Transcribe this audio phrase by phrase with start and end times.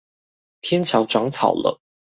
[0.61, 1.79] 天橋長草了